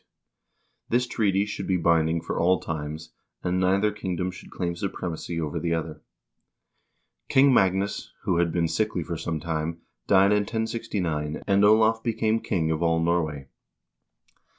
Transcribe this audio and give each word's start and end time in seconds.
This 0.89 1.05
treaty 1.05 1.45
should 1.45 1.67
be 1.67 1.77
binding 1.77 2.21
for 2.21 2.39
all 2.39 2.59
times, 2.59 3.13
and 3.43 3.59
neither 3.59 3.91
kingdom 3.91 4.31
should 4.31 4.49
claim 4.49 4.75
supremacy 4.75 5.39
over 5.39 5.59
the 5.59 5.75
other. 5.75 6.01
King 7.29 7.53
Magnus, 7.53 8.11
who 8.23 8.37
had 8.37 8.51
been 8.51 8.67
sickly 8.67 9.03
for 9.03 9.15
some 9.15 9.39
time, 9.39 9.83
died 10.07 10.31
in 10.31 10.39
1069, 10.39 11.43
and 11.45 11.63
Olav 11.63 12.01
became 12.01 12.39
king 12.39 12.71
of 12.71 12.81
all 12.81 12.99
Nor 12.99 13.23
way. 13.23 13.47